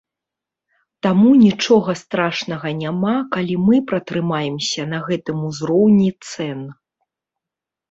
[1.05, 6.59] Таму нічога страшнага няма, калі мы пратрымаемся на гэтым узроўні цэн.